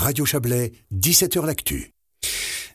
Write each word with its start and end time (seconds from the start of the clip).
Radio 0.00 0.24
Chablais, 0.24 0.72
17h 0.94 1.44
L'Actu. 1.44 1.92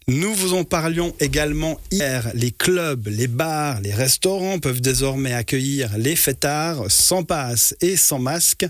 Nous 0.08 0.36
vous 0.36 0.54
en 0.54 0.64
parlions 0.64 1.16
également 1.20 1.80
hier. 1.90 2.30
Les 2.36 2.52
clubs, 2.52 3.08
les 3.08 3.26
bars, 3.26 3.82
les 3.82 3.92
restaurants 3.92 4.60
peuvent 4.60 4.80
désormais 4.80 5.34
accueillir 5.34 5.98
les 5.98 6.16
fêtards 6.16 6.84
sans 6.90 7.24
passe 7.24 7.76
et 7.82 7.98
sans 7.98 8.20
masque. 8.20 8.68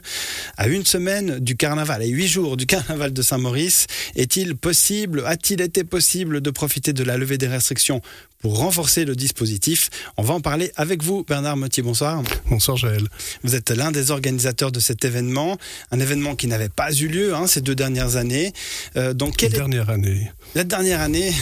À 0.56 0.70
une 0.70 0.86
semaine 0.86 1.40
du 1.40 1.58
carnaval, 1.58 2.02
et 2.02 2.08
huit 2.08 2.30
jours 2.30 2.56
du 2.56 2.66
carnaval 2.66 3.12
de 3.12 3.22
Saint-Maurice, 3.22 3.88
est-il 4.16 4.56
possible, 4.56 5.24
a-t-il 5.26 5.60
été 5.60 5.84
possible 5.84 6.40
de 6.40 6.50
profiter 6.50 6.94
de 6.94 7.04
la 7.04 7.18
levée 7.18 7.38
des 7.38 7.50
restrictions 7.50 8.02
pour 8.46 8.60
renforcer 8.60 9.06
le 9.06 9.16
dispositif. 9.16 9.90
On 10.18 10.22
va 10.22 10.36
en 10.36 10.40
parler 10.40 10.72
avec 10.76 11.02
vous, 11.02 11.26
Bernard 11.28 11.58
Motier. 11.58 11.82
Bonsoir. 11.82 12.22
Bonsoir, 12.48 12.78
Jaël. 12.78 13.02
Vous 13.44 13.56
êtes 13.56 13.72
l'un 13.72 13.90
des 13.90 14.12
organisateurs 14.12 14.72
de 14.72 14.80
cet 14.80 15.04
événement, 15.04 15.58
un 15.90 16.00
événement 16.00 16.36
qui 16.36 16.46
n'avait 16.46 16.70
pas 16.70 16.94
eu 16.94 17.08
lieu 17.08 17.34
hein, 17.34 17.48
ces 17.48 17.62
deux 17.62 17.74
dernières 17.74 18.18
années. 18.18 18.54
Euh, 18.98 19.16
donc, 19.16 19.38
quelle 19.38 19.52
dernière 19.52 19.90
année. 19.90 20.30
La 20.54 20.64
dernière 20.64 21.02
année. 21.02 21.34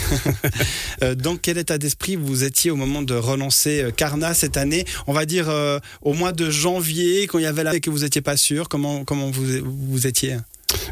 euh, 1.03 1.13
donc, 1.13 1.41
quel 1.41 1.57
état 1.57 1.77
d'esprit 1.77 2.15
vous 2.15 2.45
étiez 2.45 2.71
au 2.71 2.77
moment 2.77 3.01
de 3.01 3.15
relancer 3.15 3.81
euh, 3.81 3.91
Carna 3.91 4.33
cette 4.33 4.55
année? 4.55 4.85
On 5.05 5.11
va 5.11 5.25
dire 5.25 5.49
euh, 5.49 5.79
au 6.03 6.13
mois 6.13 6.31
de 6.31 6.49
janvier, 6.49 7.27
quand 7.27 7.37
il 7.37 7.43
y 7.43 7.47
avait 7.47 7.65
la 7.65 7.81
que 7.81 7.89
vous 7.89 7.99
n'étiez 7.99 8.21
pas 8.21 8.37
sûr. 8.37 8.69
Comment, 8.69 9.03
comment 9.03 9.29
vous, 9.29 9.43
vous 9.61 10.07
étiez? 10.07 10.37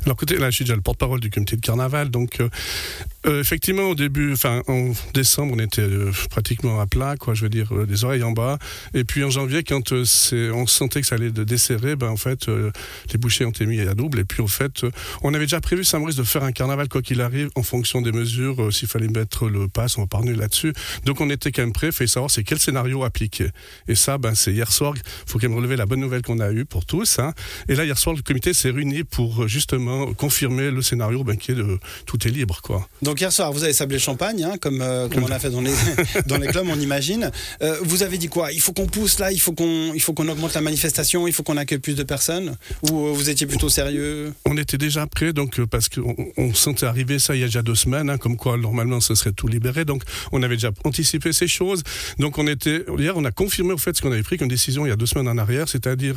Alors 0.06 0.16
écoutez, 0.16 0.38
là 0.38 0.50
je 0.50 0.56
suis 0.56 0.66
déjà 0.66 0.76
le 0.76 0.82
porte-parole 0.82 1.20
du 1.20 1.30
comité 1.30 1.56
de 1.56 1.62
carnaval, 1.62 2.10
donc 2.10 2.40
euh, 2.40 2.50
euh, 3.26 3.42
effectivement 3.42 3.84
au 3.84 3.96
début, 3.96 4.34
enfin 4.34 4.62
en 4.68 4.92
décembre 5.14 5.54
on 5.56 5.60
était 5.60 5.82
euh, 5.82 6.12
pratiquement 6.30 6.80
à 6.80 6.88
plat, 6.88 7.16
quoi, 7.18 7.34
je 7.34 7.44
veux 7.44 7.50
dire 7.50 7.72
des 7.86 8.04
oreilles 8.04 8.24
en 8.24 8.32
bas, 8.32 8.58
et 8.94 9.04
puis 9.04 9.24
en 9.24 9.30
janvier 9.30 9.64
quand 9.64 9.92
on 9.92 10.68
sentait 10.68 11.02
que 11.02 11.08
ça 11.08 11.16
allait 11.16 11.32
de 11.32 11.44
desserrer, 11.44 11.96
ben 11.96 12.10
en 12.10 12.18
fait 12.18 12.48
les 12.48 13.18
bouchées 13.18 13.46
ont 13.46 13.50
été 13.50 13.66
mis 13.66 13.80
à 13.82 13.94
double, 13.94 14.20
et 14.20 14.26
puis 14.26 14.42
en 14.42 14.48
fait 14.48 14.86
on 15.22 15.34
avait 15.34 15.46
déjà 15.46 15.62
prévu 15.62 15.84
Saint-Maurice 15.84 16.16
de 16.16 16.24
faire 16.24 16.44
un 16.44 16.52
carnaval 16.52 16.88
quoi 16.88 17.02
qu'il 17.02 17.22
arrive 17.22 17.50
en 17.56 17.64
fonction 17.64 18.02
des 18.02 18.12
mesures, 18.12 18.74
s'il 18.74 18.88
fallait 18.88 19.08
mettre 19.08 19.48
le 19.50 19.68
pass, 19.68 19.98
on 19.98 20.02
va 20.02 20.08
pas 20.08 20.22
là-dessus, 20.22 20.74
donc 21.06 21.22
on 21.22 21.30
était 21.30 21.52
quand 21.52 21.64
même 21.64 21.74
prêt, 21.74 21.88
il 21.88 21.94
fallait 21.94 22.08
savoir 22.08 22.32
c'est 22.32 22.44
quel 22.44 22.60
scénario 22.60 23.04
appliquer, 23.04 23.50
et 23.88 23.96
ça 23.96 24.18
ben 24.18 24.36
c'est 24.36 24.52
hier 24.52 24.72
soir, 24.72 24.94
faut 25.26 25.40
quand 25.40 25.50
même 25.50 25.58
relever 25.58 25.76
la 25.76 25.86
bonne 25.86 26.00
nouvelle 26.00 26.22
qu'on 26.22 26.40
a 26.40 26.52
eue 26.52 26.66
pour 26.66 26.86
tous, 26.86 27.20
hein. 27.20 27.34
et 27.68 27.76
là 27.76 27.86
hier 27.86 27.98
soir 27.98 28.16
le 28.16 28.22
comité 28.22 28.54
s'est 28.54 28.72
réuni 28.72 29.04
pour 29.04 29.48
justement 29.48 30.14
confirmer 30.14 30.72
le 30.72 30.82
scénario 30.82 31.24
ben, 31.24 31.38
qui 31.38 31.52
est 31.52 31.56
de 31.56 31.80
tout 32.06 32.28
est 32.28 32.32
libre. 32.32 32.62
Quoi. 32.62 32.88
Hier 33.20 33.32
soir, 33.32 33.52
vous 33.52 33.64
avez 33.64 33.74
sablé 33.74 34.00
champagne, 34.00 34.44
hein, 34.44 34.58
comme, 34.60 34.82
euh, 34.82 35.08
comme 35.10 35.24
on 35.24 35.32
a 35.32 35.40
fait 35.40 35.50
dans 35.50 35.62
les, 35.62 35.74
dans 36.28 36.38
les 36.38 36.48
clubs, 36.48 36.68
on 36.70 36.80
imagine. 36.80 37.32
Euh, 37.62 37.78
vous 37.82 38.04
avez 38.04 38.18
dit 38.18 38.28
quoi? 38.28 38.52
Il 38.52 38.62
faut 38.62 38.74
qu'on 38.74 38.88
pousse 38.88 39.20
là, 39.20 39.32
il 39.32 39.40
faut 39.40 39.54
qu'on 39.54 39.94
qu'on 40.16 40.28
augmente 40.28 40.54
la 40.54 40.62
manifestation, 40.62 41.26
il 41.26 41.34
faut 41.34 41.44
qu'on 41.44 41.58
accueille 41.58 41.80
plus 41.80 41.96
de 41.96 42.04
personnes? 42.04 42.58
Ou 42.84 43.08
euh, 43.08 43.12
vous 43.12 43.30
étiez 43.30 43.48
plutôt 43.48 43.70
sérieux? 43.70 44.34
On 44.46 44.58
était 44.58 44.78
déjà 44.78 45.08
prêt, 45.08 45.32
donc, 45.32 45.62
parce 45.66 45.88
qu'on 45.88 46.16
on 46.38 46.54
sentait 46.54 46.86
arriver 46.86 47.18
ça 47.18 47.36
il 47.36 47.40
y 47.40 47.44
a 47.44 47.48
déjà 47.48 47.62
deux 47.62 47.76
semaines, 47.76 48.10
hein, 48.10 48.18
comme 48.18 48.36
quoi 48.36 48.58
normalement 48.58 49.00
ce 49.00 49.16
serait 49.16 49.32
tout 49.32 49.48
libéré. 49.48 49.86
Donc 49.86 50.04
on 50.32 50.44
avait 50.44 50.56
déjà 50.56 50.72
anticipé 50.84 51.32
ces 51.32 51.48
choses. 51.48 51.84
Donc 52.20 52.38
on 52.38 52.48
était, 52.48 52.84
hier 52.98 53.16
on 53.16 53.26
a 53.26 53.32
confirmé 53.32 53.74
au 53.74 53.78
fait 53.78 53.96
ce 53.96 54.02
qu'on 54.02 54.12
avait 54.12 54.24
pris 54.24 54.38
comme 54.38 54.50
décision 54.50 54.86
il 54.86 54.90
y 54.90 54.92
a 54.92 54.98
deux 54.98 55.06
semaines 55.06 55.28
en 55.28 55.38
arrière, 55.38 55.70
c'est-à-dire 55.70 56.16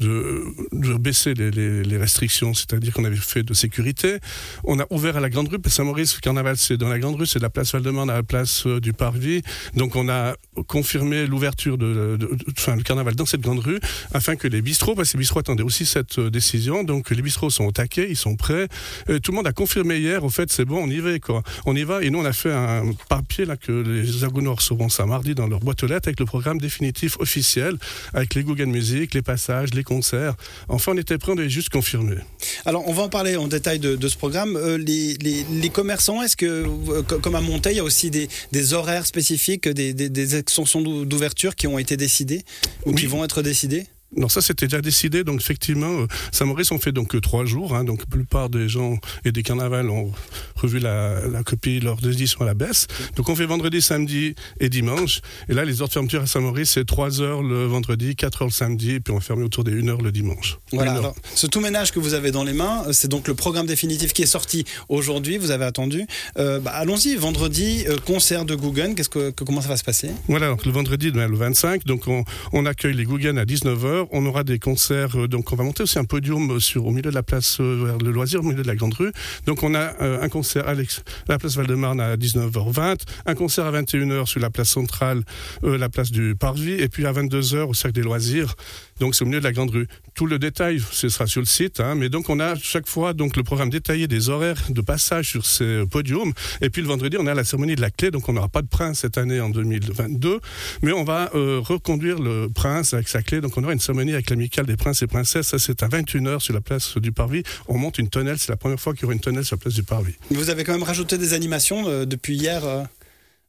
de, 0.00 0.44
de, 0.72 0.94
baisser 0.94 1.34
les, 1.34 1.50
les, 1.50 1.82
les 1.82 1.96
restrictions, 1.96 2.52
c'est-à-dire 2.54 2.92
qu'on 2.92 3.04
avait 3.04 3.16
fait 3.16 3.42
de 3.42 3.54
sécurité. 3.54 4.18
On 4.64 4.78
a 4.78 4.86
ouvert 4.90 5.16
à 5.16 5.20
la 5.20 5.30
Grande 5.30 5.48
Rue, 5.48 5.58
Saint-Maurice, 5.66 6.12
carnaval, 6.30 6.56
c'est 6.56 6.76
dans 6.76 6.88
la 6.88 7.00
Grande 7.00 7.16
Rue, 7.16 7.26
c'est 7.26 7.40
de 7.40 7.42
la 7.42 7.50
place 7.50 7.72
Val-de-Marne 7.72 8.08
à 8.08 8.14
la 8.14 8.22
place 8.22 8.64
euh, 8.64 8.78
du 8.78 8.92
Parvis. 8.92 9.42
Donc 9.74 9.96
on 9.96 10.08
a 10.08 10.36
confirmé 10.68 11.26
l'ouverture 11.26 11.76
de, 11.76 12.16
enfin, 12.56 12.76
le 12.76 12.84
carnaval 12.84 13.16
dans 13.16 13.26
cette 13.26 13.40
Grande 13.40 13.58
Rue, 13.58 13.80
afin 14.14 14.36
que 14.36 14.46
les 14.46 14.62
bistrots, 14.62 14.94
parce 14.94 15.10
que 15.10 15.16
les 15.16 15.22
bistrots 15.22 15.40
attendaient 15.40 15.64
aussi 15.64 15.86
cette 15.86 16.20
euh, 16.20 16.30
décision, 16.30 16.84
donc 16.84 17.10
les 17.10 17.20
bistrots 17.20 17.50
sont 17.50 17.64
au 17.64 17.72
taquet, 17.72 18.06
ils 18.08 18.16
sont 18.16 18.36
prêts. 18.36 18.68
tout 19.08 19.32
le 19.32 19.36
monde 19.36 19.48
a 19.48 19.52
confirmé 19.52 19.98
hier, 19.98 20.22
au 20.22 20.30
fait, 20.30 20.52
c'est 20.52 20.64
bon, 20.64 20.84
on 20.84 20.88
y 20.88 21.00
va, 21.00 21.18
quoi. 21.18 21.42
On 21.66 21.74
y 21.74 21.82
va, 21.82 22.00
et 22.04 22.10
nous, 22.10 22.20
on 22.20 22.24
a 22.24 22.32
fait 22.32 22.52
un 22.52 22.92
papier, 23.08 23.44
là, 23.44 23.56
que 23.56 23.72
les 23.72 24.22
Argonautes 24.22 24.60
seront 24.60 24.88
ça 24.88 25.06
mardi 25.06 25.34
dans 25.34 25.48
leur 25.48 25.58
boîte 25.58 25.82
aux 25.82 25.88
lettres, 25.88 26.06
avec 26.06 26.20
le 26.20 26.26
programme 26.26 26.58
définitif 26.58 27.18
officiel, 27.18 27.76
avec 28.14 28.36
les 28.36 28.44
Google 28.44 28.66
Music, 28.66 29.14
les 29.14 29.22
passages, 29.22 29.74
les 29.74 29.82
concerts. 29.82 30.34
Enfin, 30.68 30.92
on 30.94 30.96
était 30.96 31.18
prêts, 31.18 31.32
on 31.32 31.34
devait 31.34 31.50
juste 31.50 31.70
confirmer. 31.70 32.18
Alors, 32.66 32.86
on 32.86 32.92
va 32.92 33.02
en 33.02 33.08
parler 33.08 33.36
en 33.36 33.48
détail 33.48 33.80
de, 33.80 34.08
ce 34.08 34.16
programme. 34.16 34.56
Euh, 34.56 34.78
les, 34.78 35.70
commerçants, 35.70 36.19
est-ce 36.22 36.36
que, 36.36 36.46
euh, 36.46 37.02
comme 37.02 37.34
à 37.34 37.40
Montaix, 37.40 37.72
il 37.72 37.76
y 37.76 37.80
a 37.80 37.84
aussi 37.84 38.10
des, 38.10 38.74
horaires 38.74 39.06
spécifiques, 39.06 39.68
des, 39.68 40.36
extensions 40.36 40.80
d'ouverture 40.80 41.54
qui 41.54 41.66
ont 41.66 41.78
été 41.78 41.96
décidées 41.96 42.44
ou 42.86 42.94
qui 42.94 43.06
vont 43.06 43.24
être 43.24 43.42
décidées? 43.42 43.86
Non, 44.16 44.28
ça 44.28 44.40
c'était 44.40 44.66
déjà 44.66 44.80
décidé. 44.80 45.24
Donc 45.24 45.40
effectivement, 45.40 46.00
euh, 46.00 46.06
Saint-Maurice 46.32 46.72
on 46.72 46.78
fait 46.78 46.92
donc 46.92 47.18
trois 47.20 47.44
jours. 47.44 47.74
Hein, 47.74 47.84
donc 47.84 48.00
la 48.00 48.06
plupart 48.06 48.50
des 48.50 48.68
gens 48.68 48.98
et 49.24 49.32
des 49.32 49.42
carnavals 49.42 49.88
ont 49.90 50.12
revu 50.56 50.78
la, 50.78 51.26
la 51.28 51.42
copie 51.42 51.80
lors 51.80 51.96
des 51.96 52.12
éditions 52.12 52.40
à 52.40 52.44
la 52.44 52.54
baisse. 52.54 52.86
Donc 53.16 53.28
on 53.28 53.36
fait 53.36 53.46
vendredi, 53.46 53.80
samedi 53.80 54.34
et 54.58 54.68
dimanche. 54.68 55.20
Et 55.48 55.54
là, 55.54 55.64
les 55.64 55.80
heures 55.80 55.88
de 55.88 55.92
fermeture 55.92 56.22
à 56.22 56.26
Saint-Maurice, 56.26 56.70
c'est 56.72 56.84
3 56.84 57.20
heures 57.22 57.42
le 57.42 57.66
vendredi, 57.66 58.16
4 58.16 58.42
heures 58.42 58.48
le 58.48 58.52
samedi, 58.52 58.92
et 58.92 59.00
puis 59.00 59.12
on 59.12 59.20
ferme 59.20 59.42
autour 59.42 59.64
des 59.64 59.72
1 59.72 59.88
heure 59.88 60.02
le 60.02 60.12
dimanche. 60.12 60.58
Voilà. 60.72 60.92
Alors, 60.92 61.14
ce 61.34 61.46
tout 61.46 61.60
ménage 61.60 61.92
que 61.92 61.98
vous 61.98 62.14
avez 62.14 62.30
dans 62.30 62.44
les 62.44 62.52
mains, 62.52 62.84
euh, 62.86 62.92
c'est 62.92 63.08
donc 63.08 63.28
le 63.28 63.34
programme 63.34 63.66
définitif 63.66 64.12
qui 64.12 64.22
est 64.22 64.26
sorti 64.26 64.64
aujourd'hui. 64.88 65.38
Vous 65.38 65.50
avez 65.50 65.64
attendu. 65.64 66.06
Euh, 66.38 66.60
bah, 66.60 66.72
Allons-y. 66.72 67.16
Vendredi, 67.16 67.84
euh, 67.88 67.96
concert 68.04 68.44
de 68.44 68.54
Guggen. 68.54 68.94
Qu'est-ce 68.94 69.08
que, 69.08 69.30
comment 69.30 69.60
ça 69.60 69.68
va 69.68 69.76
se 69.76 69.84
passer? 69.84 70.10
Voilà. 70.28 70.48
Donc 70.48 70.64
le 70.64 70.72
vendredi, 70.72 71.10
le 71.10 71.36
25. 71.36 71.84
Donc 71.84 72.08
on, 72.08 72.24
on 72.52 72.66
accueille 72.66 72.94
les 72.94 73.04
Guggen 73.04 73.38
à 73.38 73.44
19 73.44 73.78
h 73.84 73.99
on 74.10 74.26
aura 74.26 74.44
des 74.44 74.58
concerts. 74.58 75.18
Euh, 75.18 75.28
donc, 75.28 75.52
on 75.52 75.56
va 75.56 75.64
monter 75.64 75.82
aussi 75.82 75.98
un 75.98 76.04
podium 76.04 76.50
euh, 76.50 76.80
au 76.80 76.90
milieu 76.90 77.10
de 77.10 77.14
la 77.14 77.22
place 77.22 77.58
euh, 77.60 77.84
vers 77.84 77.98
le 77.98 78.10
loisir, 78.10 78.40
au 78.40 78.42
milieu 78.42 78.62
de 78.62 78.66
la 78.66 78.76
Grande 78.76 78.94
Rue. 78.94 79.12
Donc, 79.46 79.62
on 79.62 79.74
a 79.74 79.90
un 80.00 80.28
concert 80.28 80.68
à 80.68 80.74
la 80.74 81.38
place 81.38 81.56
Val-de-Marne 81.56 82.00
à 82.00 82.16
19h20, 82.16 83.00
un 83.26 83.34
concert 83.34 83.66
à 83.66 83.72
21h 83.72 84.26
sur 84.26 84.40
la 84.40 84.50
place 84.50 84.68
centrale, 84.68 85.22
la 85.62 85.88
place 85.88 86.10
du 86.10 86.34
Parvis, 86.36 86.72
et 86.72 86.88
puis 86.88 87.06
à 87.06 87.12
22h 87.12 87.62
au 87.62 87.74
Cercle 87.74 87.94
des 87.94 88.02
Loisirs. 88.02 88.54
Donc, 89.00 89.14
c'est 89.14 89.22
au 89.22 89.26
milieu 89.26 89.40
de 89.40 89.44
la 89.44 89.52
Grande 89.52 89.70
Rue. 89.70 89.88
Tout 90.20 90.26
le 90.26 90.38
détail, 90.38 90.82
ce 90.92 91.08
sera 91.08 91.26
sur 91.26 91.40
le 91.40 91.46
site. 91.46 91.80
Hein, 91.80 91.94
mais 91.94 92.10
donc, 92.10 92.28
on 92.28 92.40
a 92.40 92.54
chaque 92.54 92.86
fois 92.86 93.14
donc 93.14 93.38
le 93.38 93.42
programme 93.42 93.70
détaillé 93.70 94.06
des 94.06 94.28
horaires 94.28 94.60
de 94.68 94.82
passage 94.82 95.30
sur 95.30 95.46
ces 95.46 95.86
podiums. 95.90 96.34
Et 96.60 96.68
puis, 96.68 96.82
le 96.82 96.88
vendredi, 96.88 97.16
on 97.18 97.26
a 97.26 97.32
la 97.32 97.42
cérémonie 97.42 97.74
de 97.74 97.80
la 97.80 97.88
clé. 97.88 98.10
Donc, 98.10 98.28
on 98.28 98.34
n'aura 98.34 98.50
pas 98.50 98.60
de 98.60 98.66
prince 98.66 98.98
cette 98.98 99.16
année 99.16 99.40
en 99.40 99.48
2022. 99.48 100.40
Mais 100.82 100.92
on 100.92 101.04
va 101.04 101.30
reconduire 101.32 102.18
le 102.18 102.48
prince 102.54 102.92
avec 102.92 103.08
sa 103.08 103.22
clé. 103.22 103.40
Donc, 103.40 103.56
on 103.56 103.64
aura 103.64 103.72
une 103.72 103.80
cérémonie 103.80 104.12
avec 104.12 104.28
l'amicale 104.28 104.66
des 104.66 104.76
princes 104.76 105.00
et 105.00 105.06
princesses. 105.06 105.46
Ça, 105.46 105.58
c'est 105.58 105.82
à 105.82 105.88
21h 105.88 106.40
sur 106.40 106.52
la 106.52 106.60
place 106.60 106.98
du 106.98 107.12
Parvis. 107.12 107.42
On 107.66 107.78
monte 107.78 107.96
une 107.96 108.10
tonnelle. 108.10 108.38
C'est 108.38 108.50
la 108.50 108.58
première 108.58 108.78
fois 108.78 108.92
qu'il 108.92 109.04
y 109.04 109.04
aura 109.06 109.14
une 109.14 109.20
tonnelle 109.20 109.46
sur 109.46 109.56
la 109.56 109.62
place 109.62 109.74
du 109.74 109.84
Parvis. 109.84 110.16
Vous 110.30 110.50
avez 110.50 110.64
quand 110.64 110.72
même 110.72 110.82
rajouté 110.82 111.16
des 111.16 111.32
animations 111.32 111.88
euh, 111.88 112.04
depuis 112.04 112.36
hier 112.36 112.62
euh 112.66 112.82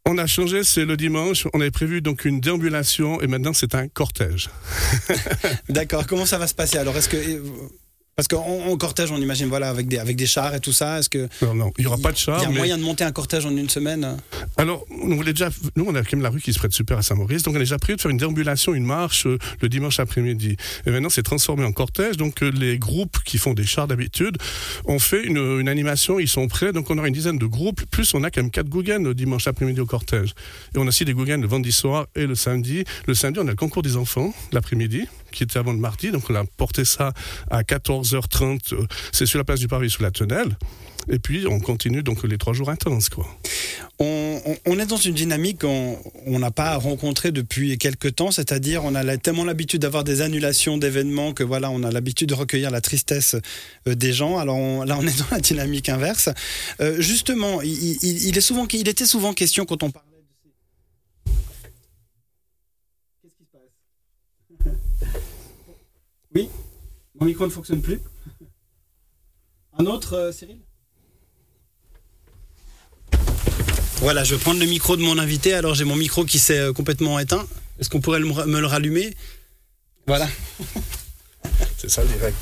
on 0.06 0.18
a 0.18 0.28
changé, 0.28 0.64
c'est 0.64 0.86
le 0.86 0.98
dimanche. 0.98 1.48
On 1.54 1.62
avait 1.62 1.72
prévu 1.72 2.02
donc 2.02 2.26
une 2.26 2.40
déambulation 2.40 3.22
et 3.22 3.28
maintenant 3.28 3.54
c'est 3.54 3.76
un 3.76 3.88
cortège. 3.88 4.50
D'accord. 5.70 6.08
Comment 6.08 6.26
ça 6.26 6.38
va 6.38 6.48
se 6.48 6.56
passer? 6.56 6.78
Alors 6.78 6.98
Est-ce 6.98 7.10
que 7.10 7.18
parce 8.22 8.28
qu'en 8.28 8.78
cortège, 8.78 9.12
on 9.12 9.18
imagine, 9.18 9.48
voilà, 9.48 9.70
avec 9.70 9.88
des, 9.88 9.98
avec 9.98 10.16
des 10.16 10.28
chars 10.28 10.54
et 10.54 10.60
tout 10.60 10.74
ça. 10.74 11.00
Est-ce 11.00 11.10
que. 11.10 11.28
Non, 11.42 11.56
non, 11.56 11.72
il 11.80 11.82
n'y 11.82 11.88
aura 11.88 11.98
pas 11.98 12.12
de 12.12 12.18
chars. 12.18 12.40
Il 12.40 12.44
y 12.44 12.46
a 12.46 12.56
moyen 12.56 12.78
de 12.78 12.84
monter 12.84 13.04
un 13.04 13.12
cortège 13.12 13.48
en 13.48 13.58
une 13.58 13.68
semaine 13.68 14.18
Alors, 14.58 14.86
on 14.92 15.16
voulait 15.16 15.34
déjà. 15.34 15.50
Nous, 15.76 15.86
on 15.88 15.96
a 15.96 16.04
quand 16.04 16.14
même 16.14 16.22
la 16.22 16.30
rue 16.30 16.40
qui 16.40 16.54
se 16.54 16.60
prête 16.60 16.72
super 16.72 17.00
à 17.00 17.02
Saint-Maurice. 17.02 17.42
Donc, 17.42 17.54
on 17.54 17.58
a 17.58 17.62
déjà 17.62 17.80
prévu 17.80 17.98
de 17.98 18.02
faire 18.02 18.12
une 18.12 18.18
déambulation, 18.18 18.76
une 18.76 18.86
marche 18.86 19.26
euh, 19.26 19.40
le 19.62 19.70
dimanche 19.70 20.00
après-midi. 20.00 20.56
Et 20.86 20.92
maintenant, 20.92 21.10
c'est 21.10 21.24
transformé 21.24 21.66
en 21.66 21.72
cortège. 21.72 22.18
Donc, 22.18 22.44
euh, 22.44 22.52
les 22.52 22.78
groupes 22.78 23.18
qui 23.26 23.40
font 23.40 23.56
des 23.56 23.64
chars 23.64 23.88
d'habitude 23.88 24.38
ont 24.86 25.00
fait 25.00 25.24
une, 25.24 25.60
une, 25.60 25.68
animation. 25.68 26.20
Ils 26.20 26.30
sont 26.30 26.48
prêts. 26.48 26.74
Donc, 26.74 26.92
on 26.92 26.98
aura 27.00 27.08
une 27.08 27.16
dizaine 27.16 27.40
de 27.40 27.48
groupes. 27.48 27.82
Plus, 27.90 28.14
on 28.14 28.24
a 28.24 28.30
quand 28.30 28.42
même 28.42 28.52
quatre 28.52 28.70
Gouganes 28.70 29.04
le 29.04 29.16
dimanche 29.16 29.48
après-midi 29.48 29.80
au 29.80 29.88
cortège. 29.88 30.36
Et 30.76 30.78
on 30.78 30.84
a 30.84 30.90
aussi 30.90 31.06
des 31.06 31.14
Gouganes 31.14 31.42
le 31.42 31.48
vendredi 31.48 31.72
soir 31.72 32.06
et 32.14 32.28
le 32.28 32.36
samedi. 32.36 32.84
Le 33.08 33.16
samedi, 33.16 33.40
on 33.40 33.48
a 33.48 33.50
le 33.50 33.56
concours 33.56 33.82
des 33.82 33.98
enfants 33.98 34.32
l'après-midi 34.52 35.08
qui 35.32 35.44
était 35.44 35.60
avant 35.60 35.74
le 35.74 35.80
mardi. 35.80 36.12
Donc 36.12 36.30
on 36.30 36.36
a 36.36 36.44
porté 36.58 36.86
ça 36.86 37.14
à 37.50 37.64
14h30. 37.64 38.74
Euh, 38.74 38.86
c'est 39.12 39.26
sur 39.26 39.38
la 39.38 39.44
place 39.44 39.60
du 39.60 39.68
Paris, 39.68 39.90
sous 39.90 40.04
la 40.04 40.12
Tonnelle. 40.12 40.58
Et 41.10 41.20
puis 41.20 41.46
on 41.48 41.60
continue 41.60 42.04
donc 42.04 42.24
les 42.24 42.38
trois 42.38 42.54
jours 42.54 42.70
intenses. 42.70 43.10
Quoi. 43.10 43.26
On, 44.00 44.40
on, 44.66 44.80
est 44.80 44.86
dans 44.86 44.98
une 44.98 45.16
dynamique 45.16 45.62
qu'on 45.62 46.40
n'a 46.40 46.52
pas 46.52 46.76
rencontrée 46.78 47.32
depuis 47.32 47.78
quelques 47.78 48.16
temps, 48.16 48.32
c'est-à-dire 48.32 48.84
on 48.84 48.96
a 48.96 49.18
tellement 49.18 49.44
l'habitude 49.44 49.82
d'avoir 49.82 50.04
des 50.04 50.22
annulations 50.22 50.78
d'événements 50.78 51.34
que 51.34 51.44
voilà, 51.44 51.70
on 51.72 51.84
a 51.84 51.92
l'habitude 51.92 52.30
de 52.30 52.34
recueillir 52.34 52.72
la 52.72 52.82
tristesse 52.82 53.36
euh, 53.88 53.96
des 53.96 54.14
gens. 54.14 54.38
Alors 54.38 54.86
là, 54.86 54.98
on 55.00 55.06
est 55.06 55.18
dans 55.18 55.26
la 55.32 55.40
dynamique 55.40 55.90
inverse. 55.90 56.30
Euh, 56.82 57.02
justement, 57.02 57.62
il, 57.62 57.98
il, 58.04 58.38
est 58.38 58.42
souvent, 58.42 58.68
il 58.72 58.88
était 58.88 59.06
souvent 59.06 59.34
question 59.34 59.66
quand 59.66 59.84
on 59.84 59.92
parle 59.92 60.06
Mon 67.22 67.28
micro 67.28 67.46
ne 67.46 67.52
fonctionne 67.52 67.84
plus. 67.84 68.00
Un 69.78 69.86
autre, 69.86 70.16
euh, 70.16 70.32
Cyril? 70.32 70.58
Voilà, 73.98 74.24
je 74.24 74.34
vais 74.34 74.42
prendre 74.42 74.60
le 74.60 74.66
micro 74.66 74.98
de 74.98 75.04
mon 75.04 75.20
invité. 75.20 75.54
Alors 75.54 75.76
j'ai 75.76 75.84
mon 75.84 75.96
micro 75.96 76.26
qui 76.26 76.40
s'est 76.40 76.58
euh, 76.58 76.74
complètement 76.74 77.20
éteint. 77.20 77.48
Est-ce 77.80 77.92
qu'on 77.92 78.02
pourrait 78.02 78.22
me 78.22 78.60
le 78.60 78.66
rallumer? 78.66 79.14
Voilà. 80.08 80.28
C'est 81.78 81.92
ça 81.92 82.04
direct. 82.04 82.36